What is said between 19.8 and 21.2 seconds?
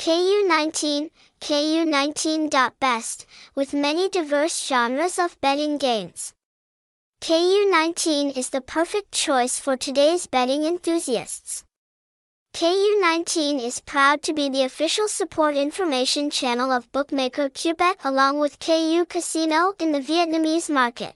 the Vietnamese market.